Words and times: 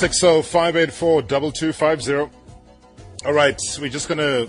584 0.00 1.22
2250. 1.22 2.36
All 3.26 3.32
right, 3.32 3.60
we're 3.80 3.88
just 3.88 4.06
going 4.06 4.18
to 4.18 4.48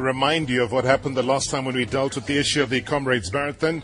remind 0.00 0.48
you 0.48 0.62
of 0.62 0.70
what 0.70 0.84
happened 0.84 1.16
the 1.16 1.22
last 1.22 1.50
time 1.50 1.64
when 1.64 1.74
we 1.74 1.84
dealt 1.84 2.14
with 2.14 2.26
the 2.26 2.38
issue 2.38 2.62
of 2.62 2.70
the 2.70 2.80
Comrades 2.80 3.32
Marathon. 3.32 3.82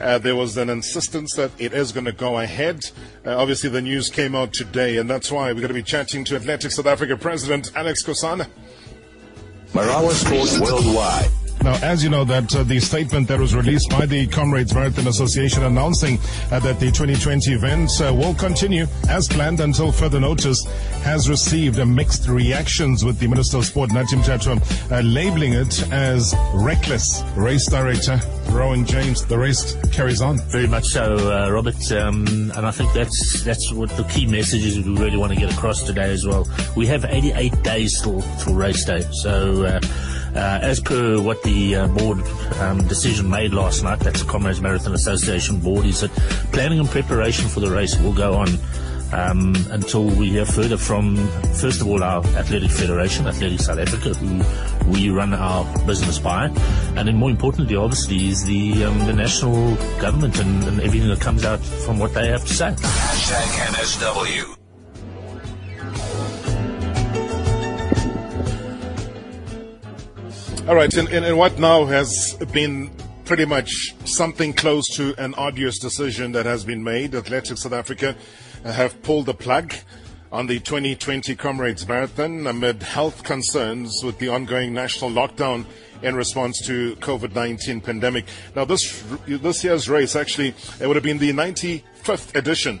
Uh, 0.00 0.16
there 0.16 0.34
was 0.34 0.56
an 0.56 0.70
insistence 0.70 1.34
that 1.34 1.50
it 1.58 1.74
is 1.74 1.92
going 1.92 2.06
to 2.06 2.12
go 2.12 2.38
ahead. 2.38 2.90
Uh, 3.26 3.36
obviously, 3.36 3.68
the 3.68 3.82
news 3.82 4.08
came 4.08 4.34
out 4.34 4.54
today, 4.54 4.96
and 4.96 5.10
that's 5.10 5.30
why 5.30 5.48
we're 5.48 5.60
going 5.60 5.68
to 5.68 5.74
be 5.74 5.82
chatting 5.82 6.24
to 6.24 6.36
Athletics 6.36 6.76
South 6.76 6.86
Africa 6.86 7.18
President 7.18 7.70
Aleck 7.76 7.96
Skhosana. 8.02 8.48
Marawa 9.72 10.12
Sports 10.12 10.58
Worldwide. 10.58 11.45
Now, 11.66 11.74
as 11.82 12.04
you 12.04 12.10
know, 12.10 12.22
that 12.22 12.54
uh, 12.54 12.62
the 12.62 12.78
statement 12.78 13.26
that 13.26 13.40
was 13.40 13.52
released 13.52 13.90
by 13.90 14.06
the 14.06 14.28
Comrades 14.28 14.72
Marathon 14.72 15.08
Association 15.08 15.64
announcing 15.64 16.16
uh, 16.52 16.60
that 16.60 16.78
the 16.78 16.92
2020 16.92 17.50
event 17.52 17.90
uh, 18.00 18.14
will 18.14 18.34
continue 18.34 18.86
as 19.08 19.26
planned 19.26 19.58
until 19.58 19.90
further 19.90 20.20
notice 20.20 20.64
has 21.02 21.28
received 21.28 21.84
mixed 21.84 22.28
reactions 22.28 23.04
with 23.04 23.18
the 23.18 23.26
Minister 23.26 23.56
of 23.56 23.64
Sport, 23.66 23.90
Nathi 23.90 24.14
Mthethwa, 24.14 24.92
uh, 24.92 25.00
labeling 25.00 25.54
it 25.54 25.90
as 25.90 26.36
reckless. 26.54 27.24
Race 27.34 27.68
Director 27.68 28.20
Rowan 28.50 28.86
Jones, 28.86 29.26
the 29.26 29.36
race 29.36 29.76
carries 29.90 30.22
on. 30.22 30.38
Very 30.48 30.68
much 30.68 30.84
so, 30.84 31.16
uh, 31.16 31.50
Robert. 31.50 31.90
Um, 31.90 32.28
and 32.54 32.64
I 32.64 32.70
think 32.70 32.92
that's 32.92 33.42
that's 33.42 33.72
what 33.72 33.90
the 33.96 34.04
key 34.04 34.28
message 34.28 34.64
is 34.64 34.78
we 34.86 34.96
really 34.96 35.16
want 35.16 35.32
to 35.32 35.38
get 35.38 35.52
across 35.52 35.82
today 35.82 36.12
as 36.12 36.24
well. 36.24 36.48
We 36.76 36.86
have 36.86 37.04
88 37.04 37.60
days 37.64 38.00
till, 38.00 38.22
till 38.38 38.54
race 38.54 38.84
day. 38.84 39.00
So, 39.10 39.64
uh, 39.64 39.80
as 40.36 40.80
per 40.80 41.20
what 41.20 41.42
the 41.42 41.76
uh, 41.76 41.88
board 41.88 42.20
um, 42.60 42.86
decision 42.86 43.28
made 43.28 43.52
last 43.52 43.82
night, 43.82 44.00
that's 44.00 44.20
the 44.20 44.26
Comrades 44.26 44.60
Marathon 44.60 44.94
Association 44.94 45.60
board, 45.60 45.86
is 45.86 46.00
that 46.00 46.10
planning 46.52 46.78
and 46.78 46.88
preparation 46.88 47.48
for 47.48 47.60
the 47.60 47.70
race 47.70 47.98
will 48.00 48.12
go 48.12 48.34
on 48.34 48.48
um, 49.12 49.54
until 49.70 50.04
we 50.04 50.30
hear 50.30 50.44
further 50.44 50.76
from, 50.76 51.16
first 51.54 51.80
of 51.80 51.88
all, 51.88 52.02
our 52.02 52.24
Athletic 52.36 52.70
Federation, 52.70 53.26
Athletic 53.26 53.60
South 53.60 53.78
Africa, 53.78 54.14
who 54.14 54.90
we 54.90 55.10
run 55.10 55.32
our 55.34 55.64
business 55.86 56.18
by, 56.18 56.46
and 56.96 57.08
then 57.08 57.16
more 57.16 57.30
importantly, 57.30 57.76
obviously, 57.76 58.28
is 58.28 58.44
the 58.44 58.84
um, 58.84 58.98
the 59.06 59.12
national 59.12 59.76
government 60.00 60.38
and, 60.38 60.64
and 60.64 60.80
everything 60.80 61.08
that 61.08 61.20
comes 61.20 61.44
out 61.44 61.60
from 61.60 61.98
what 61.98 62.14
they 62.14 62.28
have 62.28 62.44
to 62.44 62.54
say. 62.54 62.70
Hashtag 62.70 63.74
NSW. 63.74 64.65
All 70.68 70.74
right, 70.74 70.92
and, 70.96 71.08
and, 71.10 71.24
and, 71.24 71.38
what 71.38 71.60
now 71.60 71.84
has 71.84 72.34
been 72.52 72.90
pretty 73.24 73.44
much 73.44 73.94
something 74.04 74.52
close 74.52 74.88
to 74.96 75.14
an 75.16 75.32
arduous 75.34 75.78
decision 75.78 76.32
that 76.32 76.44
has 76.44 76.64
been 76.64 76.82
made. 76.82 77.14
Athletics 77.14 77.62
South 77.62 77.72
Africa 77.72 78.16
have 78.64 79.00
pulled 79.04 79.26
the 79.26 79.34
plug 79.34 79.74
on 80.32 80.48
the 80.48 80.58
2020 80.58 81.36
Comrades 81.36 81.86
Marathon 81.86 82.48
amid 82.48 82.82
health 82.82 83.22
concerns 83.22 84.02
with 84.02 84.18
the 84.18 84.28
ongoing 84.28 84.74
national 84.74 85.12
lockdown 85.12 85.66
in 86.02 86.16
response 86.16 86.60
to 86.66 86.96
COVID-19 86.96 87.84
pandemic. 87.84 88.24
Now, 88.56 88.64
this 88.64 89.04
this 89.28 89.62
year's 89.62 89.88
race 89.88 90.16
actually 90.16 90.52
it 90.80 90.88
would 90.88 90.96
have 90.96 91.04
been 91.04 91.18
the 91.18 91.30
95th 91.30 92.34
edition, 92.34 92.80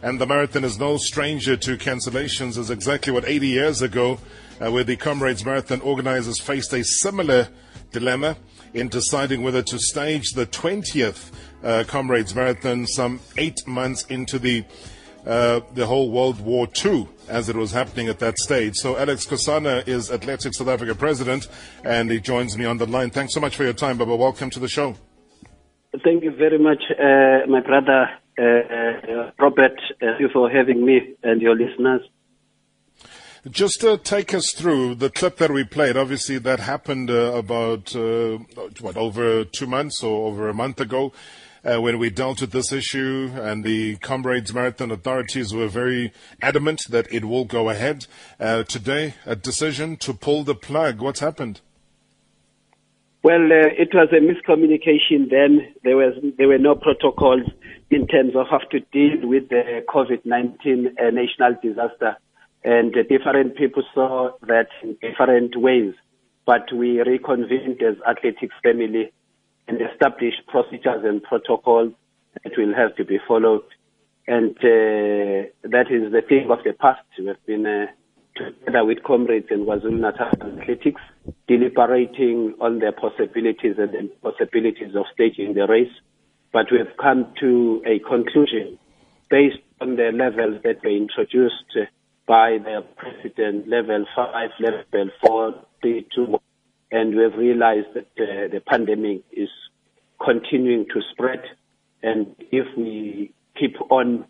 and 0.00 0.20
the 0.20 0.28
marathon 0.28 0.62
is 0.62 0.78
no 0.78 0.96
stranger 0.96 1.56
to 1.56 1.76
cancellations. 1.76 2.56
Is 2.56 2.70
exactly 2.70 3.12
what 3.12 3.24
80 3.26 3.48
years 3.48 3.82
ago 3.82 4.20
uh, 4.60 4.70
where 4.70 4.84
the 4.84 4.96
Comrades 4.96 5.44
Marathon 5.44 5.80
organizers 5.80 6.40
faced 6.40 6.72
a 6.72 6.84
similar 6.84 7.48
dilemma 7.90 8.36
in 8.74 8.88
deciding 8.88 9.42
whether 9.42 9.62
to 9.62 9.78
stage 9.78 10.32
the 10.32 10.46
20th 10.46 11.32
uh, 11.62 11.84
Comrades 11.86 12.34
Marathon 12.34 12.86
some 12.86 13.20
eight 13.36 13.66
months 13.66 14.04
into 14.06 14.38
the 14.38 14.64
uh, 15.26 15.60
the 15.74 15.84
whole 15.84 16.10
World 16.10 16.40
War 16.40 16.66
II 16.82 17.06
as 17.28 17.50
it 17.50 17.56
was 17.56 17.72
happening 17.72 18.08
at 18.08 18.18
that 18.20 18.38
stage. 18.38 18.74
So 18.76 18.94
Aleck 18.94 19.18
Skhosana 19.18 19.86
is 19.86 20.10
Athletics 20.10 20.56
South 20.56 20.68
Africa 20.68 20.94
president, 20.94 21.46
and 21.84 22.10
he 22.10 22.20
joins 22.20 22.56
me 22.56 22.64
on 22.64 22.78
the 22.78 22.86
line. 22.86 23.10
Thanks 23.10 23.34
so 23.34 23.40
much 23.40 23.54
for 23.54 23.64
your 23.64 23.74
time, 23.74 23.98
Baba. 23.98 24.16
Welcome 24.16 24.48
to 24.48 24.58
the 24.58 24.68
show. 24.68 24.94
Thank 26.02 26.24
you 26.24 26.30
very 26.34 26.58
much, 26.58 26.82
uh, 26.90 27.46
my 27.48 27.60
brother 27.60 28.08
uh, 28.38 28.42
uh 28.42 29.30
Robert. 29.38 29.78
Thank 30.00 30.20
you 30.20 30.30
for 30.32 30.48
having 30.48 30.86
me 30.86 31.14
and 31.22 31.42
your 31.42 31.54
listeners. 31.54 32.00
Just 33.48 33.80
to 33.80 33.96
take 33.96 34.34
us 34.34 34.52
through 34.52 34.96
the 34.96 35.08
clip 35.08 35.38
that 35.38 35.50
we 35.50 35.64
played. 35.64 35.96
Obviously, 35.96 36.36
that 36.36 36.60
happened 36.60 37.10
uh, 37.10 37.32
about 37.32 37.96
uh, 37.96 38.36
what 38.80 38.98
over 38.98 39.44
two 39.44 39.66
months 39.66 40.02
or 40.02 40.28
over 40.28 40.50
a 40.50 40.54
month 40.54 40.78
ago. 40.78 41.14
Uh, 41.64 41.80
when 41.80 41.98
we 41.98 42.10
dealt 42.10 42.40
with 42.42 42.52
this 42.52 42.70
issue, 42.72 43.30
and 43.34 43.64
the 43.64 43.96
Comrades 43.96 44.52
Marathon 44.52 44.90
authorities 44.90 45.54
were 45.54 45.68
very 45.68 46.12
adamant 46.40 46.82
that 46.88 47.10
it 47.12 47.24
will 47.26 47.44
go 47.44 47.68
ahead. 47.68 48.06
Uh, 48.38 48.62
today, 48.62 49.14
a 49.26 49.36
decision 49.36 49.96
to 49.98 50.14
pull 50.14 50.42
the 50.42 50.54
plug. 50.54 51.00
What's 51.00 51.20
happened? 51.20 51.60
Well, 53.22 53.44
uh, 53.44 53.68
it 53.76 53.90
was 53.92 54.08
a 54.12 54.20
miscommunication 54.20 55.30
then. 55.30 55.74
There 55.82 55.96
was 55.96 56.14
there 56.36 56.48
were 56.48 56.58
no 56.58 56.74
protocols 56.74 57.50
in 57.90 58.06
terms 58.06 58.36
of 58.36 58.46
how 58.50 58.58
to 58.70 58.80
deal 58.92 59.26
with 59.26 59.48
the 59.48 59.82
COVID-19 59.88 60.98
uh, 60.98 61.10
national 61.10 61.56
disaster 61.62 62.16
and 62.64 62.92
different 62.92 63.56
people 63.56 63.82
saw 63.94 64.30
that 64.42 64.68
in 64.82 64.96
different 65.00 65.56
ways. 65.56 65.94
But 66.46 66.72
we 66.74 67.00
reconvened 67.00 67.82
as 67.82 67.96
athletics 68.08 68.54
family 68.62 69.12
and 69.68 69.78
established 69.80 70.46
procedures 70.48 71.04
and 71.04 71.22
protocols 71.22 71.92
that 72.42 72.52
will 72.56 72.74
have 72.74 72.96
to 72.96 73.04
be 73.04 73.18
followed. 73.26 73.62
And 74.26 74.56
uh, 74.58 75.48
that 75.64 75.86
is 75.90 76.12
the 76.12 76.22
thing 76.28 76.50
of 76.50 76.58
the 76.64 76.72
past. 76.72 77.02
We've 77.18 77.34
been 77.46 77.66
uh, 77.66 77.86
together 78.36 78.84
with 78.84 79.02
comrades 79.02 79.46
in 79.50 79.64
KwaZulu-Natal 79.64 80.60
Athletics, 80.60 81.00
deliberating 81.48 82.54
on 82.60 82.78
the 82.78 82.92
possibilities 82.92 83.76
and 83.78 83.92
the 83.92 84.10
possibilities 84.22 84.94
of 84.94 85.04
staging 85.14 85.54
the 85.54 85.66
race. 85.66 85.92
But 86.52 86.66
we've 86.70 86.96
come 87.00 87.32
to 87.40 87.82
a 87.86 88.00
conclusion 88.00 88.78
based 89.30 89.62
on 89.80 89.96
the 89.96 90.10
levels 90.12 90.62
that 90.64 90.82
were 90.82 90.90
introduced 90.90 91.64
uh, 91.76 91.84
by 92.30 92.58
the 92.58 92.84
president, 92.96 93.66
level 93.66 94.06
five, 94.14 94.50
level 94.60 95.10
four, 95.20 95.52
three, 95.80 96.06
two, 96.14 96.38
and 96.92 97.16
we've 97.16 97.36
realized 97.36 97.88
that 97.94 98.06
uh, 98.22 98.46
the 98.52 98.62
pandemic 98.64 99.24
is 99.32 99.48
continuing 100.24 100.86
to 100.94 101.00
spread. 101.10 101.42
And 102.04 102.36
if 102.52 102.66
we 102.76 103.34
keep 103.58 103.74
on 103.90 104.26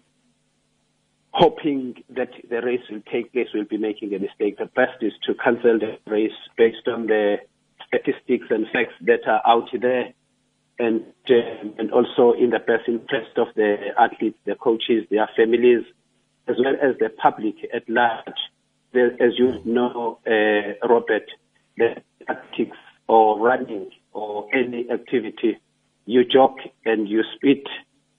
hoping 1.33 1.97
that 2.09 2.31
the 2.49 2.63
race 2.63 2.81
will 2.91 3.03
take 3.13 3.35
place, 3.35 3.49
we'll 3.53 3.65
be 3.65 3.77
making 3.77 4.15
a 4.15 4.19
mistake. 4.19 4.57
The 4.57 4.71
best 4.75 5.03
is 5.03 5.13
to 5.27 5.35
cancel 5.35 5.79
the 5.79 5.99
race 6.11 6.41
based 6.57 6.89
on 6.89 7.07
the 7.07 7.37
statistics 7.87 8.47
and 8.49 8.65
facts 8.73 8.95
that 9.03 9.29
are 9.29 9.43
out 9.45 9.69
there, 9.79 10.15
and 10.79 11.03
uh, 11.29 11.79
and 11.79 11.93
also 11.93 12.33
in 12.33 12.49
the 12.49 12.61
best 12.61 12.89
interest 12.89 13.37
of 13.37 13.49
the 13.57 13.77
athletes, 13.99 14.39
the 14.47 14.55
coaches, 14.55 15.05
their 15.11 15.29
families, 15.37 15.85
as 16.49 16.57
well 16.59 16.75
as 16.83 16.97
the 16.99 17.09
public 17.09 17.55
at 17.75 17.89
large. 17.89 18.41
as 18.95 19.39
you 19.39 19.61
know, 19.65 20.19
uh, 20.27 20.87
Robert, 20.89 21.27
the 21.77 21.97
tactics 22.27 22.77
or 23.09 23.39
running 23.39 23.91
or 24.13 24.49
any 24.55 24.91
activity, 24.91 25.59
you 26.07 26.25
joke 26.25 26.59
and 26.85 27.09
you 27.09 27.23
spit, 27.37 27.67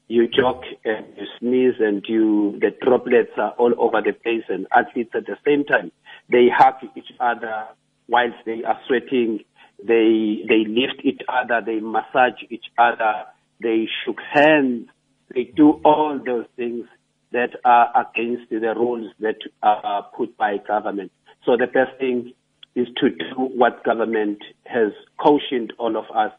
you 0.08 0.28
joke 0.28 0.64
and 0.86 1.06
you 1.18 1.26
sneeze 1.40 1.76
and 1.80 2.04
you, 2.08 2.58
the 2.60 2.72
droplets 2.82 3.32
are 3.38 3.52
all 3.52 3.74
over 3.78 4.02
the 4.02 4.14
place 4.14 4.44
and 4.50 4.68
athletes 4.76 5.12
at 5.16 5.26
the 5.26 5.38
same 5.46 5.64
time, 5.66 5.92
they 6.30 6.48
hug 6.54 6.76
each 6.96 7.12
other 7.20 7.68
whilst 8.08 8.38
they 8.46 8.64
are 8.64 8.80
sweating, 8.88 9.40
they, 9.84 10.44
they 10.48 10.66
lift 10.68 11.04
each 11.04 11.22
other, 11.28 11.62
they 11.66 11.80
massage 11.80 12.42
each 12.50 12.66
other, 12.78 13.24
they 13.62 13.88
shook 14.06 14.18
hands, 14.34 14.88
they 15.34 15.46
do 15.56 15.80
all 15.84 16.20
those 16.24 16.46
things 16.56 16.86
that 17.32 17.52
are 17.64 17.90
against 18.02 18.50
the 18.50 18.74
rules 18.76 19.12
that 19.20 19.38
are 19.64 20.04
put 20.16 20.38
by 20.38 20.58
government. 20.68 21.12
So 21.46 21.58
the 21.58 21.68
best 21.68 21.98
thing 22.00 22.34
is 22.76 22.88
to 22.98 23.10
do 23.10 23.36
what 23.36 23.84
government 23.84 24.40
has 24.66 24.92
cautioned 25.18 25.74
all 25.78 25.98
of 25.98 26.06
us 26.16 26.32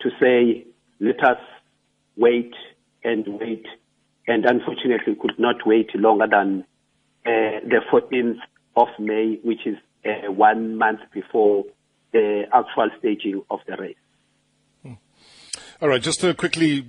to 0.00 0.10
say, 0.20 0.66
let 1.00 1.22
us 1.24 1.38
wait 2.16 2.52
and 3.02 3.24
wait. 3.40 3.66
And 4.26 4.44
unfortunately 4.44 5.16
could 5.20 5.38
not 5.38 5.66
wait 5.66 5.94
longer 5.94 6.26
than 6.30 6.64
uh, 7.26 7.60
the 7.66 7.80
14th 7.92 8.38
of 8.76 8.88
May, 8.98 9.38
which 9.42 9.66
is 9.66 9.76
uh, 10.04 10.30
one 10.30 10.76
month 10.76 11.00
before 11.12 11.64
the 12.12 12.44
actual 12.52 12.90
staging 12.98 13.42
of 13.50 13.60
the 13.66 13.76
race. 13.76 13.96
Hmm. 14.82 14.92
All 15.80 15.88
right, 15.88 16.02
just 16.02 16.20
to 16.20 16.34
quickly 16.34 16.86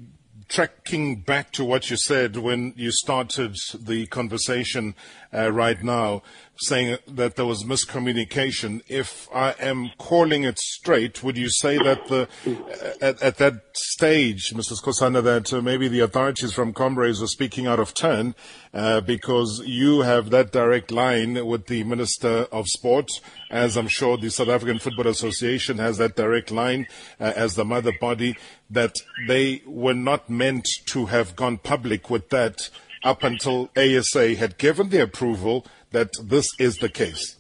tracking 0.48 1.22
back 1.22 1.52
to 1.52 1.64
what 1.64 1.90
you 1.90 1.98
said 1.98 2.38
when 2.38 2.74
you 2.76 2.92
started 2.92 3.56
the 3.80 4.06
conversation 4.08 4.96
uh, 5.34 5.52
right 5.52 5.84
now, 5.84 6.22
saying 6.58 6.98
that 7.08 7.36
there 7.36 7.46
was 7.46 7.64
miscommunication. 7.64 8.82
If 8.88 9.28
I 9.34 9.56
am 9.60 9.92
calling 9.98 10.44
it 10.44 10.60
straight, 10.60 11.24
would 11.24 11.38
you 11.38 11.50
say 11.50 11.78
that 11.78 12.08
the, 12.08 12.28
uh, 12.46 13.06
at, 13.06 13.22
at, 13.22 13.38
that 13.38 13.62
stage, 13.74 14.54
Mr. 14.54 14.80
Skhosana, 14.80 15.24
that 15.24 15.52
uh, 15.52 15.62
maybe 15.62 15.88
the 15.88 16.02
authorities 16.02 16.54
from 16.54 16.74
Comrades 16.74 17.20
were 17.20 17.28
speaking 17.28 17.66
out 17.66 17.80
of 17.80 17.94
turn 17.94 18.36
uh, 18.74 19.02
because 19.02 19.64
you 19.66 20.02
have 20.02 20.30
that 20.30 20.52
direct 20.52 20.92
line 20.92 21.46
with 21.46 21.66
the 21.66 21.84
Minister 21.84 22.48
of 22.52 22.68
Sport, 22.68 23.10
as 23.50 23.76
I'm 23.76 23.88
sure 23.88 24.18
the 24.18 24.30
South 24.30 24.50
African 24.50 24.80
Football 24.80 25.08
Association 25.08 25.80
has 25.80 25.98
that 25.98 26.16
direct 26.16 26.52
line 26.52 26.88
uh, 27.20 27.34
as 27.36 27.56
the 27.56 27.66
mother 27.66 27.94
body, 28.00 28.38
that 28.74 28.96
they 29.28 29.62
were 29.66 29.94
not 29.94 30.30
meant 30.30 30.68
to 30.88 31.08
have 31.08 31.36
gone 31.36 31.58
public 31.58 32.10
with 32.10 32.30
that 32.30 32.70
up 33.04 33.24
until 33.24 33.70
ASA 33.78 34.36
had 34.36 34.58
given 34.58 34.90
the 34.90 35.02
approval 35.02 35.66
that 35.92 36.12
this 36.22 36.48
is 36.60 36.78
the 36.78 36.90
case? 36.90 37.38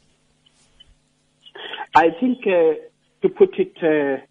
I 1.96 2.10
think, 2.20 2.40
uh, 2.48 2.74
to 3.22 3.30
put 3.30 3.58
it 3.60 3.76
uh, 3.78 4.24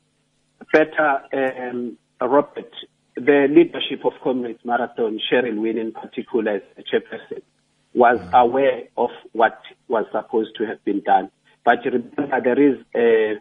better, 0.73 1.69
um, 1.71 1.97
Robert, 2.21 2.73
the 3.15 3.47
leadership 3.49 4.05
of 4.05 4.13
Comrades 4.23 4.65
Marathon, 4.65 5.21
Cheryl 5.31 5.61
Winn 5.61 5.79
in 5.79 5.93
particular 5.93 6.57
as 6.57 6.63
a 6.77 6.83
chairperson, 6.83 7.43
was 7.95 8.19
mm-hmm. 8.19 8.35
aware 8.35 8.83
of 8.97 9.11
what 9.33 9.61
was 9.89 10.07
supposed 10.13 10.57
to 10.59 10.67
have 10.67 10.83
been 10.85 11.01
done. 11.01 11.31
But 11.65 11.85
remember, 11.85 12.41
there 12.43 12.61
is 12.61 12.79
a, 12.97 13.35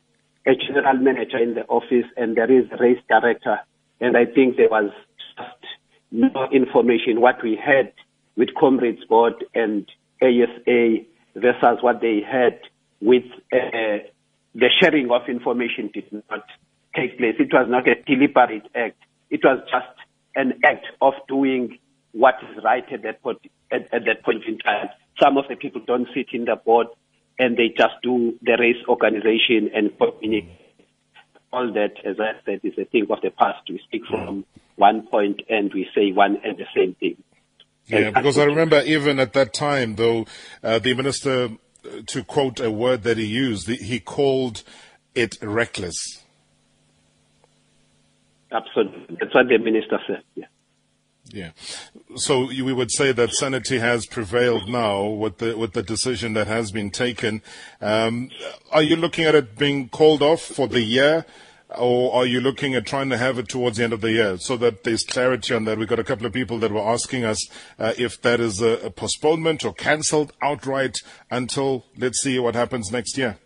a 0.48 0.52
general 0.56 0.98
manager 0.98 1.38
in 1.38 1.54
the 1.54 1.66
office 1.68 2.06
and 2.18 2.36
there 2.36 2.52
is 2.52 2.66
race 2.80 3.02
director. 3.08 3.60
And 4.00 4.18
I 4.18 4.26
think 4.26 4.58
there 4.58 4.70
was 4.70 4.92
just 5.38 5.66
no 6.12 6.48
information. 6.52 7.22
What 7.22 7.44
we 7.44 7.56
had 7.56 7.94
with 8.36 8.50
Comrades 8.60 9.04
Board 9.06 9.34
and 9.54 9.88
ASA 10.22 10.98
versus 11.36 11.78
what 11.82 12.02
they 12.02 12.22
had 12.22 12.60
with 13.02 13.24
uh, 13.54 14.04
the 14.56 14.70
sharing 14.80 15.10
of 15.12 15.22
information 15.30 15.90
did 15.94 16.12
not 16.12 16.44
take 16.96 17.18
place. 17.18 17.36
It 17.40 17.54
was 17.54 17.68
not 17.70 17.88
a 17.88 17.96
deliberate 18.06 18.68
act. 18.76 18.98
It 19.30 19.42
was 19.44 19.60
just 19.72 19.88
an 20.36 20.54
act 20.64 20.86
of 21.02 21.14
doing 21.28 21.78
what 22.12 22.36
is 22.44 22.64
right 22.64 22.84
at 22.92 23.04
that 23.04 23.22
point, 23.22 23.40
at, 23.72 23.94
at 23.94 24.06
that 24.06 24.24
point 24.24 24.44
in 24.48 24.58
time. 24.58 24.90
Some 25.22 25.38
of 25.38 25.46
the 25.50 25.56
people 25.56 25.82
don't 25.86 26.08
sit 26.14 26.28
in 26.34 26.46
the 26.46 26.56
board 26.56 26.88
and 27.42 27.58
they 27.58 27.70
just 27.76 27.96
do 28.04 28.38
the 28.42 28.56
race 28.60 28.82
organization 28.88 29.70
and. 29.74 29.92
All 31.54 31.74
that, 31.74 31.96
as 32.06 32.16
I 32.18 32.32
said, 32.46 32.62
is 32.64 32.78
a 32.78 32.86
thing 32.86 33.08
of 33.10 33.20
the 33.22 33.30
past. 33.30 33.70
We 33.70 33.82
speak 33.84 34.04
from 34.10 34.46
one 34.78 35.06
point 35.08 35.42
and 35.50 35.70
we 35.74 35.86
say 35.94 36.14
one 36.14 36.38
and 36.46 36.58
the 36.58 36.64
same 36.74 36.96
thing. 36.98 37.22
Yeah, 37.88 38.12
because 38.12 38.38
I 38.38 38.46
remember 38.46 38.82
even 38.86 39.20
at 39.20 39.34
that 39.34 39.54
time, 39.54 39.96
though, 39.96 40.26
uh, 40.64 40.80
the 40.80 40.94
minister, 40.94 41.50
uh, 41.84 41.90
to 42.08 42.24
quote 42.24 42.62
a 42.62 42.72
word 42.72 43.04
that 43.04 43.18
he 43.18 43.26
used, 43.26 43.68
he 43.68 44.00
called 44.00 44.64
it 45.14 45.38
reckless. 45.42 46.24
Absolutely. 48.50 49.18
That's 49.20 49.36
what 49.36 49.48
the 49.50 49.58
minister 49.58 50.00
said. 50.08 50.24
Yeah. 50.36 50.46
Yeah. 51.34 51.52
So 52.16 52.48
we 52.48 52.74
would 52.74 52.92
say 52.92 53.12
that 53.14 53.32
sanity 53.32 53.80
has 53.80 54.06
prevailed 54.06 54.68
now 54.68 55.06
with 55.06 55.38
the 55.38 55.58
with 55.58 55.74
the 55.74 55.84
decision 55.84 56.34
that 56.34 56.48
has 56.48 56.72
been 56.72 56.92
taken. 56.92 57.42
Um, 57.80 58.30
are 58.72 58.84
you 58.84 58.96
looking 58.96 59.26
at 59.26 59.36
it 59.36 59.58
being 59.58 59.90
called 59.90 60.22
off 60.22 60.42
for 60.42 60.68
the 60.68 60.82
year? 60.82 61.26
or 61.78 62.14
are 62.14 62.26
you 62.26 62.42
looking 62.42 62.76
at 62.76 62.86
trying 62.86 63.10
to 63.10 63.18
have 63.18 63.40
it 63.40 63.48
towards 63.48 63.78
the 63.78 63.84
end 63.84 63.94
of 63.94 64.02
the 64.02 64.12
year 64.12 64.38
so 64.38 64.58
that 64.58 64.84
there's 64.84 65.04
clarity 65.04 65.54
on 65.54 65.66
that? 65.66 65.78
We've 65.78 65.88
got 65.88 66.00
a 66.00 66.04
couple 66.04 66.26
of 66.26 66.34
people 66.34 66.60
that 66.60 66.72
were 66.72 66.82
asking 66.82 67.24
us 67.24 67.50
uh, 67.80 67.94
if 67.98 68.22
that 68.22 68.40
is 68.40 68.62
a, 68.62 68.88
a 68.88 68.90
postponement 68.90 69.64
or 69.64 69.74
cancelled 69.74 70.34
outright 70.42 70.98
until 71.30 71.86
let's 71.98 72.22
see 72.22 72.40
what 72.40 72.56
happens 72.56 72.92
next 72.92 73.18
year. 73.18 73.38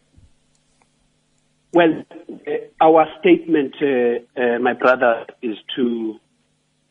Well, 1.71 2.03
uh, 2.47 2.51
our 2.81 3.05
statement, 3.19 3.75
uh, 3.81 4.41
uh, 4.41 4.59
my 4.59 4.73
brother, 4.73 5.25
is 5.41 5.57
to 5.75 6.19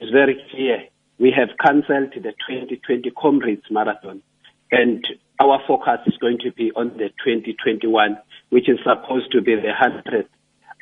is 0.04 0.10
very 0.10 0.36
clear. 0.50 0.84
We 1.18 1.32
have 1.36 1.56
cancelled 1.64 2.12
the 2.14 2.32
2020 2.48 3.10
Comrades 3.10 3.64
Marathon, 3.70 4.22
and 4.70 5.06
our 5.40 5.60
focus 5.66 6.00
is 6.06 6.16
going 6.18 6.38
to 6.40 6.52
be 6.52 6.72
on 6.72 6.88
the 6.98 7.08
2021, 7.24 8.18
which 8.50 8.68
is 8.68 8.78
supposed 8.84 9.32
to 9.32 9.40
be 9.40 9.54
the 9.54 9.72
100th 9.72 10.28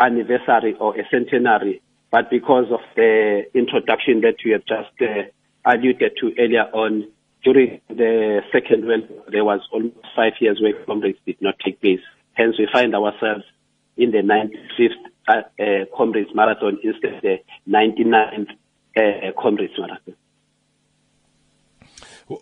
anniversary 0.00 0.74
or 0.80 0.98
a 0.98 1.04
centenary, 1.10 1.82
but 2.10 2.30
because 2.30 2.66
of 2.70 2.80
the 2.96 3.42
introduction 3.54 4.22
that 4.22 4.36
you 4.44 4.52
have 4.52 4.64
just 4.64 4.90
uh, 5.00 5.22
alluded 5.64 6.12
to 6.20 6.32
earlier 6.38 6.64
on, 6.72 7.08
during 7.44 7.80
the 7.88 8.40
Second 8.52 8.86
World 8.86 9.08
War, 9.10 9.24
there 9.30 9.44
was 9.44 9.60
almost 9.72 9.96
five 10.14 10.34
years 10.40 10.60
where 10.60 10.72
comrades 10.84 11.18
did 11.26 11.40
not 11.40 11.56
take 11.64 11.80
place. 11.80 12.00
Hence, 12.34 12.56
we 12.58 12.68
find 12.72 12.94
ourselves 12.94 13.44
in 13.96 14.10
the 14.10 14.18
95th 14.18 14.90
uh, 15.28 15.32
uh, 15.60 15.84
Comrades 15.96 16.30
Marathon 16.34 16.78
instead 16.82 17.14
of 17.14 17.22
the 17.22 17.36
99th 17.68 18.48
uh, 18.96 19.32
Comrades 19.40 19.74
Marathon. 19.78 20.16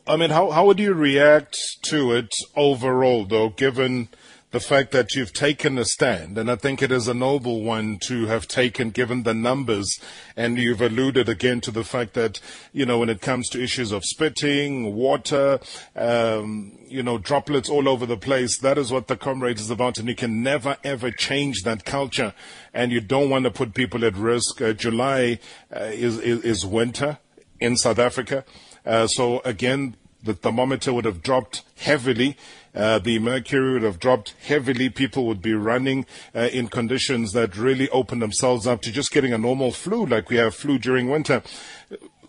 I 0.07 0.17
mean, 0.17 0.31
how, 0.31 0.51
how 0.51 0.67
would 0.67 0.79
you 0.79 0.93
react 0.95 1.57
to 1.85 2.13
it 2.13 2.33
overall, 2.55 3.25
though, 3.25 3.49
given 3.49 4.09
the 4.53 4.61
fact 4.61 4.91
that 4.91 5.15
you've 5.15 5.33
taken 5.33 5.79
a 5.79 5.85
stand, 5.85 6.37
and 6.37 6.51
I 6.51 6.57
think 6.57 6.83
it 6.83 6.91
is 6.91 7.07
a 7.07 7.15
noble 7.15 7.63
one 7.63 7.99
to 8.07 8.27
have 8.27 8.49
taken 8.49 8.91
given 8.91 9.23
the 9.23 9.35
numbers, 9.35 10.01
and 10.37 10.59
you've 10.59 10.81
alluded 10.81 11.29
again 11.29 11.61
to 11.63 11.71
the 11.71 11.85
fact 11.85 12.15
that, 12.15 12.41
you 12.73 12.85
know, 12.85 12.99
when 12.99 13.09
it 13.09 13.21
comes 13.21 13.49
to 13.51 13.63
issues 13.63 13.93
of 13.93 14.05
spitting, 14.05 14.97
water, 14.97 15.61
um, 15.95 16.77
you 16.89 17.03
know, 17.03 17.17
droplets 17.17 17.71
all 17.71 17.89
over 17.89 18.07
the 18.07 18.17
place, 18.17 18.59
that 18.59 18.77
is 18.77 18.91
what 18.91 19.07
the 19.07 19.17
comrades 19.17 19.61
is 19.61 19.71
about, 19.71 19.99
and 19.99 20.09
you 20.09 20.17
can 20.17 20.43
never 20.43 20.77
ever 20.83 21.13
change 21.13 21.63
that 21.63 21.85
culture, 21.85 22.35
and 22.75 22.91
you 22.91 23.01
don't 23.01 23.31
want 23.31 23.45
to 23.45 23.53
put 23.53 23.73
people 23.73 24.05
at 24.05 24.17
risk. 24.17 24.61
Uh, 24.61 24.73
July 24.73 25.39
uh, 25.75 25.85
is, 25.85 26.19
is, 26.19 26.43
is 26.43 26.67
winter 26.67 27.19
in 27.61 27.77
South 27.77 28.01
Africa. 28.01 28.45
Uh, 28.85 29.07
so 29.07 29.41
again, 29.45 29.95
the 30.23 30.35
thermometer 30.35 30.93
would 30.93 31.05
have 31.05 31.23
dropped 31.23 31.63
heavily. 31.79 32.37
Uh, 32.75 32.99
the 32.99 33.19
mercury 33.19 33.75
would 33.75 33.83
have 33.83 33.99
dropped 33.99 34.35
heavily. 34.47 34.89
People 34.89 35.27
would 35.27 35.43
be 35.43 35.55
running 35.55 36.07
uh, 36.35 36.49
in 36.53 36.69
conditions 36.69 37.33
that 37.33 37.57
really 37.57 37.89
open 37.91 38.21
themselves 38.21 38.67
up 38.67 38.81
to 38.83 38.93
just 38.93 39.11
getting 39.11 39.33
a 39.33 39.39
normal 39.39 39.73
flu, 39.73 40.07
like 40.07 40.31
we 40.31 40.37
have 40.37 40.55
flu 40.55 40.79
during 40.79 41.11
winter. 41.11 41.43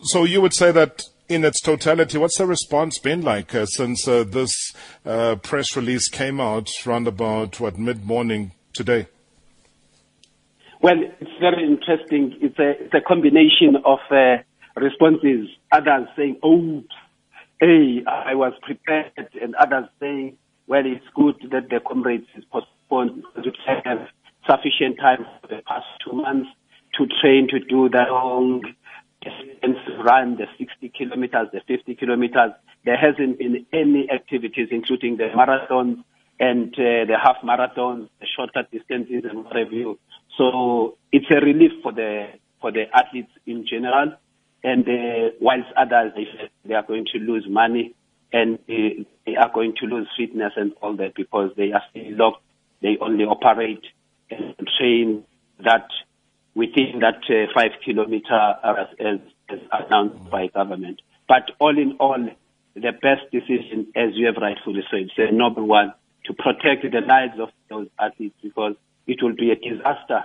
So 0.02 0.24
you 0.24 0.40
would 0.40 0.54
say 0.54 0.72
that 0.72 1.04
in 1.28 1.44
its 1.44 1.60
totality, 1.60 2.18
what's 2.18 2.38
the 2.38 2.46
response 2.46 2.98
been 2.98 3.22
like 3.22 3.54
uh, 3.54 3.66
since 3.66 4.06
uh, 4.08 4.24
this 4.24 4.72
uh, 5.06 5.36
press 5.36 5.76
release 5.76 6.08
came 6.08 6.40
out 6.40 6.68
around 6.86 7.06
about 7.06 7.60
what 7.60 7.78
mid 7.78 8.04
morning 8.04 8.52
today? 8.72 9.06
Well, 10.82 10.96
it's 11.20 11.30
very 11.40 11.64
interesting. 11.64 12.36
It's 12.40 12.58
a, 12.58 12.70
it's 12.84 12.94
a 12.94 13.00
combination 13.00 13.76
of 13.84 14.00
uh, 14.10 14.38
responses. 14.74 15.48
Others 15.70 16.08
saying, 16.16 16.38
"Oh, 16.42 16.82
hey, 17.62 18.02
I 18.08 18.34
was 18.34 18.54
prepared, 18.62 19.12
and 19.40 19.54
others 19.54 19.84
saying, 20.00 20.36
well, 20.66 20.82
it's 20.84 21.04
good 21.14 21.36
that 21.52 21.70
the 21.70 21.78
comrades 21.78 22.26
is 22.36 22.42
postponed 22.50 23.22
because 23.36 23.52
we 23.68 23.74
have 23.84 24.08
sufficient 24.50 24.98
time 24.98 25.24
for 25.40 25.46
the 25.46 25.62
past 25.62 25.86
two 26.04 26.12
months 26.12 26.48
to 26.98 27.06
train 27.22 27.46
to 27.50 27.60
do 27.60 27.88
the 27.88 28.02
long 28.10 28.62
distance 29.22 29.78
run, 30.04 30.36
the 30.38 30.46
60 30.58 30.90
kilometers, 30.98 31.48
the 31.52 31.60
50 31.68 31.94
kilometers. 31.94 32.50
There 32.84 32.96
hasn't 32.96 33.38
been 33.38 33.64
any 33.72 34.08
activities, 34.12 34.68
including 34.72 35.16
the 35.18 35.30
marathons 35.30 36.02
and 36.40 36.74
uh, 36.74 37.06
the 37.06 37.14
half 37.22 37.36
marathons, 37.44 38.08
the 38.18 38.26
shorter 38.26 38.66
distances, 38.72 39.22
and 39.22 39.44
what 39.44 39.54
have 39.54 39.72
you. 39.72 40.00
So 40.36 40.98
it's 41.12 41.30
a 41.30 41.38
relief 41.38 41.70
for 41.80 41.92
the 41.92 42.26
for 42.60 42.72
the 42.72 42.84
athletes 42.92 43.30
in 43.46 43.64
general 43.68 44.14
and 44.64 44.88
uh, 44.88 45.30
whilst 45.40 45.68
others 45.76 46.12
they, 46.64 46.74
are 46.74 46.82
going 46.82 47.06
to 47.12 47.18
lose 47.18 47.46
money 47.48 47.94
and 48.32 48.58
uh, 48.68 49.04
they 49.26 49.36
are 49.36 49.50
going 49.52 49.74
to 49.80 49.86
lose 49.86 50.08
fitness 50.16 50.52
and 50.56 50.72
all 50.80 50.96
that 50.96 51.14
because 51.14 51.50
they 51.56 51.72
are 51.72 51.82
still 51.90 52.16
locked. 52.16 52.42
They 52.80 52.96
only 53.00 53.24
operate 53.24 53.84
and 54.30 54.54
train 54.78 55.24
that 55.64 55.88
within 56.54 57.00
that 57.00 57.22
uh, 57.28 57.50
five 57.54 57.72
kilometer 57.84 58.54
as, 58.64 58.86
as, 59.00 59.58
announced 59.70 60.30
by 60.30 60.46
government. 60.48 61.00
But 61.28 61.50
all 61.58 61.76
in 61.76 61.96
all, 61.98 62.28
the 62.74 62.92
best 62.92 63.30
decision, 63.30 63.88
as 63.94 64.10
you 64.14 64.26
have 64.26 64.36
rightfully 64.40 64.82
said, 64.90 65.02
is 65.02 65.10
a 65.16 65.32
noble 65.32 65.66
one 65.66 65.92
to 66.24 66.32
protect 66.32 66.82
the 66.82 67.00
lives 67.00 67.38
of 67.38 67.50
those 67.68 67.88
athletes 67.98 68.36
because 68.42 68.74
it 69.06 69.22
will 69.22 69.34
be 69.34 69.50
a 69.50 69.56
disaster 69.56 70.24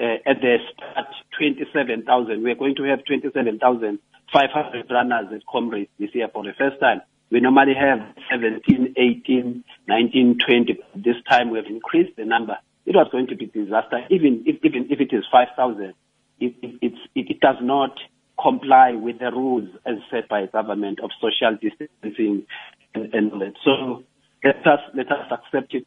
Uh, 0.00 0.30
at 0.30 0.40
the 0.40 0.58
start 0.72 1.06
27,000. 1.36 2.42
We're 2.42 2.54
going 2.54 2.76
to 2.76 2.84
have 2.84 3.04
27,500 3.04 4.86
runners 4.90 5.26
at 5.34 5.42
Comrades 5.50 5.90
this 5.98 6.10
year 6.14 6.28
for 6.32 6.44
the 6.44 6.52
first 6.56 6.78
time. 6.78 7.00
We 7.30 7.40
normally 7.40 7.74
have 7.74 7.98
17, 8.30 8.94
18, 8.96 9.64
19, 9.88 10.38
20. 10.46 10.78
This 10.94 11.16
time 11.28 11.50
we 11.50 11.58
have 11.58 11.66
increased 11.66 12.16
the 12.16 12.24
number. 12.24 12.56
It 12.86 12.94
was 12.94 13.08
going 13.10 13.26
to 13.26 13.36
be 13.36 13.46
disaster. 13.46 14.06
Even 14.08 14.44
if, 14.46 14.64
even 14.64 14.86
if 14.88 15.00
it 15.00 15.12
is 15.12 15.24
5,000, 15.32 15.92
it, 16.40 16.54
it, 16.62 16.92
it, 17.14 17.40
does 17.40 17.56
not 17.60 17.98
comply 18.40 18.92
with 18.92 19.18
the 19.18 19.32
rules 19.32 19.68
as 19.84 19.96
set 20.10 20.28
by 20.28 20.46
government 20.46 21.00
of 21.00 21.10
social 21.20 21.58
distancing 21.60 22.46
and, 22.94 23.12
and 23.12 23.32
that. 23.40 23.54
So 23.64 24.04
let 24.44 24.64
us 24.64 24.80
let 24.94 25.10
us 25.10 25.26
accept 25.30 25.74
it 25.74 25.86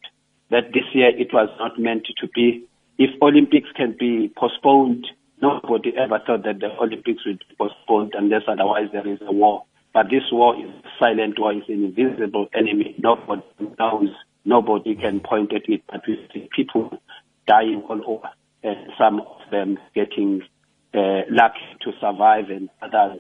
that 0.50 0.74
this 0.74 0.84
year 0.94 1.10
it 1.18 1.34
was 1.34 1.50
not 1.58 1.80
meant 1.80 2.06
to 2.06 2.28
be. 2.36 2.66
If 3.02 3.20
Olympics 3.20 3.68
can 3.76 3.96
be 4.00 4.32
postponed, 4.38 5.08
nobody 5.42 5.92
ever 5.98 6.20
thought 6.24 6.44
that 6.44 6.60
the 6.60 6.70
Olympics 6.80 7.26
would 7.26 7.40
be 7.40 7.56
postponed 7.58 8.14
unless 8.16 8.44
otherwise 8.48 8.90
there 8.94 9.08
is 9.08 9.18
a 9.22 9.32
war. 9.32 9.64
But 9.92 10.12
this 10.12 10.22
war 10.32 10.56
is 10.56 10.70
silent 11.00 11.40
war, 11.40 11.52
is 11.52 11.64
an 11.68 11.84
invisible 11.84 12.46
enemy. 12.54 12.94
Nobody 13.00 13.42
knows, 13.80 14.10
nobody 14.46 14.94
can 14.94 15.20
point 15.20 15.52
at 15.52 15.64
it, 15.68 15.82
but 15.92 16.02
we 16.08 16.16
see 16.32 16.48
people 16.56 17.02
dying 17.48 17.82
all 17.90 18.02
over, 18.06 18.30
and 18.62 18.78
some 19.00 19.22
of 19.22 19.50
them 19.50 19.80
getting 19.96 20.44
uh, 20.94 21.26
lucky 21.28 21.66
to 21.82 21.94
survive, 22.00 22.52
and 22.52 22.70
others 22.84 23.18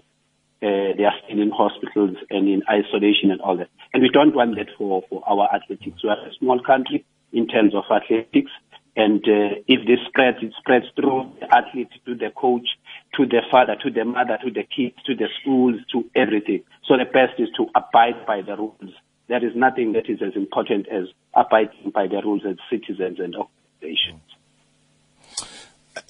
uh, 0.61 0.93
they 0.95 1.05
are 1.09 1.17
still 1.25 1.41
in 1.41 1.49
hospitals 1.49 2.17
and 2.29 2.47
in 2.47 2.61
isolation 2.69 3.31
and 3.31 3.41
all 3.41 3.57
that. 3.57 3.69
And 3.95 4.03
we 4.03 4.09
don't 4.09 4.35
want 4.35 4.57
that 4.57 4.67
for, 4.77 5.01
for 5.09 5.23
our 5.27 5.49
athletics. 5.51 6.03
We 6.03 6.09
are 6.11 6.23
a 6.23 6.33
small 6.37 6.61
country 6.61 7.03
in 7.33 7.47
terms 7.47 7.73
of 7.73 7.85
athletics. 7.89 8.51
And 8.95 9.23
uh, 9.23 9.63
if 9.67 9.87
this 9.87 9.99
spreads, 10.07 10.37
it 10.41 10.53
spreads 10.59 10.85
through 10.95 11.31
the 11.39 11.53
athlete 11.55 11.89
to 12.05 12.15
the 12.15 12.29
coach, 12.35 12.67
to 13.15 13.25
the 13.25 13.41
father, 13.49 13.75
to 13.83 13.89
the 13.89 14.03
mother, 14.03 14.37
to 14.43 14.51
the 14.51 14.63
kids, 14.63 14.95
to 15.05 15.15
the 15.15 15.27
schools, 15.41 15.75
to 15.93 16.03
everything. 16.15 16.63
So 16.87 16.97
the 16.97 17.05
best 17.05 17.39
is 17.39 17.49
to 17.57 17.67
abide 17.73 18.25
by 18.25 18.41
the 18.41 18.57
rules. 18.57 18.93
There 19.29 19.45
is 19.45 19.55
nothing 19.55 19.93
that 19.93 20.09
is 20.09 20.21
as 20.21 20.35
important 20.35 20.87
as 20.89 21.05
abiding 21.33 21.91
by 21.93 22.07
the 22.07 22.21
rules 22.21 22.41
as 22.45 22.57
citizens 22.69 23.19
and 23.19 23.33
organizations. 23.35 24.21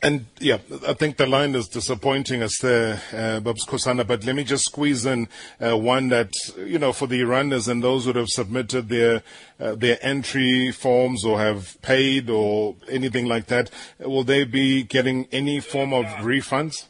And 0.04 0.26
yeah, 0.40 0.60
I 0.88 0.94
think 0.94 1.18
the 1.18 1.26
line 1.26 1.56
is 1.56 1.68
disappointing 1.68 2.44
us 2.44 2.60
there, 2.60 3.02
uh, 3.14 3.40
Babs 3.40 3.66
Khosana, 3.66 4.06
but 4.06 4.24
let 4.24 4.36
me 4.36 4.44
just 4.44 4.66
squeeze 4.66 5.06
in 5.08 5.28
uh, 5.60 5.76
one 5.76 6.10
that, 6.10 6.32
you 6.58 6.78
know, 6.78 6.94
for 6.94 7.08
the 7.08 7.24
runners 7.24 7.68
and 7.68 7.84
those 7.84 8.06
who 8.06 8.14
have 8.14 8.30
submitted 8.30 8.90
their, 8.90 9.24
uh, 9.60 9.74
their 9.74 9.98
entry 10.02 10.72
forms 10.72 11.26
or 11.26 11.40
have 11.40 11.82
paid 11.82 12.30
or 12.30 12.76
anything 12.90 13.26
like 13.26 13.48
that, 13.48 13.72
will 14.00 14.24
they 14.24 14.44
be 14.44 14.84
getting 14.84 15.28
any 15.32 15.60
form 15.60 15.94
of 15.94 16.06
refunds? 16.22 16.86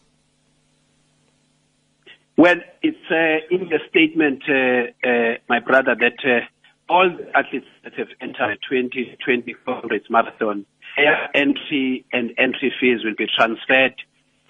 Well, 2.37 2.57
it's 2.81 2.97
uh, 3.09 3.55
in 3.55 3.69
the 3.69 3.79
statement, 3.89 4.43
uh, 4.49 5.07
uh, 5.07 5.37
my 5.47 5.59
brother, 5.59 5.95
that 5.97 6.25
uh, 6.25 6.45
all 6.91 7.09
athletes 7.35 7.67
that 7.83 7.93
have 7.93 8.07
entered 8.19 8.57
2020 8.69 9.55
Comrades 9.65 10.09
Marathon 10.09 10.65
their 10.97 11.29
entry 11.35 12.05
and 12.11 12.31
entry 12.37 12.73
fees 12.79 13.03
will 13.03 13.15
be 13.17 13.27
transferred 13.35 13.95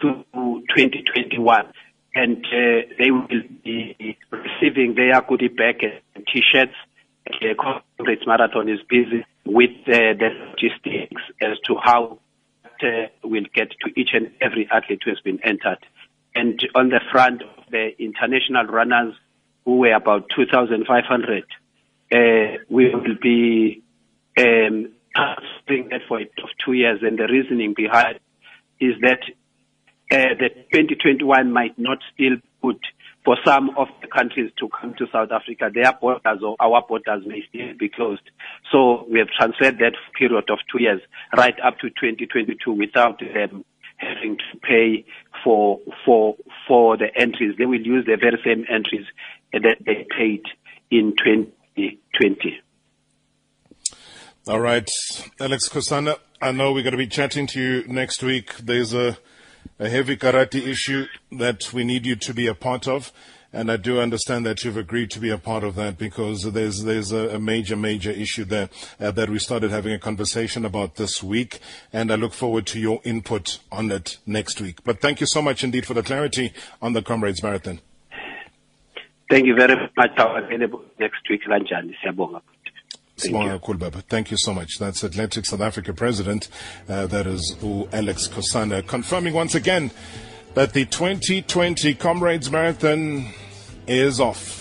to 0.02 0.26
2021 0.34 1.66
and 2.14 2.46
uh, 2.46 2.88
they 2.98 3.12
will 3.12 3.28
be 3.64 4.18
receiving 4.32 4.96
their 4.96 5.22
goodie 5.22 5.48
bag 5.48 5.84
and 6.16 6.28
t-shirts. 6.28 6.74
The 7.40 7.56
Comrades 7.56 8.24
Marathon 8.26 8.68
is 8.68 8.80
busy 8.90 9.26
with 9.46 9.72
uh, 9.88 10.18
the 10.18 10.30
logistics 10.50 11.22
as 11.42 11.58
to 11.68 11.76
how 11.82 12.20
uh, 12.84 13.08
will 13.24 13.46
get 13.54 13.70
to 13.82 14.00
each 14.00 14.10
and 14.14 14.32
every 14.42 14.68
athlete 14.72 15.02
who 15.06 15.12
has 15.12 15.20
been 15.20 15.40
entered. 15.44 15.78
And 16.34 16.60
on 16.76 16.90
the 16.90 17.00
front 17.12 17.44
of 17.44 17.66
the 17.70 17.92
international 18.00 18.66
runners, 18.66 19.14
who 19.66 19.78
were 19.78 19.94
about 19.94 20.26
2,500, 20.36 21.44
uh, 22.14 22.64
we 22.70 22.94
will 22.94 23.16
be 23.22 23.84
um, 24.38 24.92
doing 25.68 25.90
that 25.90 26.02
for 26.08 26.20
of 26.20 26.50
two 26.66 26.74
years, 26.74 27.00
and 27.02 27.18
the 27.18 27.28
reasoning 27.28 27.74
behind 27.76 28.20
is 28.80 28.96
that 29.02 29.20
uh, 30.12 30.36
the 30.40 30.50
2021 30.74 31.52
might 31.52 31.78
not 31.78 32.00
still 32.14 32.38
put 32.62 32.80
for 33.24 33.38
some 33.46 33.70
of 33.78 33.88
the 34.02 34.08
countries 34.08 34.52
to 34.60 34.68
come 34.70 34.96
to 34.98 35.06
South 35.12 35.30
Africa, 35.32 35.70
their 35.74 35.94
borders 35.94 36.42
or 36.44 36.56
our 36.60 36.84
borders 36.88 37.24
may 37.26 37.44
still 37.50 37.78
be 37.78 37.88
closed. 37.88 38.24
So 38.72 39.06
we 39.10 39.20
have 39.20 39.28
transferred 39.30 39.78
that 39.78 39.94
period 40.18 40.50
of 40.50 40.58
two 40.72 40.82
years 40.82 41.02
right 41.38 41.56
up 41.64 41.78
to 41.80 41.90
2022 41.90 42.72
without 42.72 43.20
them 43.20 43.64
having 43.98 44.38
to 44.38 44.60
pay 44.62 45.06
for 45.44 45.80
for 46.04 46.36
for 46.68 46.98
the 46.98 47.08
entries. 47.16 47.56
They 47.58 47.66
will 47.66 47.82
use 47.82 48.06
the 48.06 48.18
very 48.20 48.42
same 48.44 48.66
entries 48.68 49.06
that 49.54 49.78
they 49.86 50.08
paid 50.18 50.42
in 50.90 51.14
2020. 51.24 52.60
All 54.48 54.60
right, 54.60 54.90
Aleck 55.40 55.60
Skhosana, 55.60 56.18
I 56.42 56.52
know 56.52 56.74
we're 56.74 56.82
going 56.82 56.94
to 56.94 56.98
be 56.98 57.06
chatting 57.06 57.46
to 57.46 57.62
you 57.62 57.88
next 57.88 58.24
week. 58.24 58.58
There's 58.58 58.92
a, 58.92 59.20
a 59.78 59.88
heavy 59.88 60.18
karate 60.18 60.66
issue 60.66 61.06
that 61.32 61.72
we 61.72 61.84
need 61.84 62.08
you 62.08 62.16
to 62.16 62.34
be 62.34 62.48
a 62.48 62.56
part 62.56 62.88
of. 62.88 63.12
And 63.54 63.72
I 63.72 63.78
do 63.78 64.00
understand 64.00 64.48
that 64.48 64.64
you've 64.64 64.78
agreed 64.78 65.12
to 65.12 65.20
be 65.20 65.30
a 65.30 65.38
part 65.38 65.64
of 65.64 65.76
that 65.76 66.00
because 66.00 66.52
there's 66.54 66.84
there's 66.86 67.12
a, 67.12 67.36
a 67.36 67.40
major 67.40 67.76
major 67.76 68.10
issue 68.10 68.44
there 68.44 68.70
uh, 69.00 69.12
that 69.12 69.30
we 69.30 69.38
started 69.38 69.70
having 69.70 69.94
a 69.94 70.00
conversation 70.00 70.66
about 70.66 70.96
this 70.96 71.22
week, 71.22 71.60
and 71.94 72.12
I 72.12 72.16
look 72.16 72.34
forward 72.34 72.66
to 72.68 72.80
your 72.80 73.00
input 73.04 73.60
on 73.72 73.92
it 73.92 74.18
next 74.26 74.60
week. 74.60 74.84
But 74.84 75.02
thank 75.02 75.22
you 75.22 75.28
so 75.28 75.44
much 75.44 75.64
indeed 75.64 75.86
for 75.86 75.94
the 75.94 76.02
clarity 76.02 76.52
on 76.82 76.94
the 76.94 77.04
Comrades 77.04 77.44
Marathon. 77.44 77.80
Thank 79.30 79.46
you 79.46 79.56
very 79.56 79.76
much. 79.96 80.18
Available 80.18 80.84
next 81.00 81.30
week. 81.30 81.42
Thank 83.24 83.36
Thank 84.10 84.32
you 84.32 84.38
so 84.38 84.54
much. 84.54 84.78
That's 84.80 85.04
Athletics 85.04 85.50
South 85.50 85.62
Africa 85.62 85.94
President, 85.94 86.50
uh, 86.90 87.08
that 87.08 87.28
is 87.28 87.56
Aleck 87.92 88.18
Skhosana, 88.18 88.86
confirming 88.86 89.34
once 89.34 89.56
again 89.56 89.92
that 90.54 90.74
the 90.74 90.86
2020 90.86 91.94
Comrades 91.96 92.52
Marathon 92.52 93.28
is 93.88 94.20
off. 94.20 94.61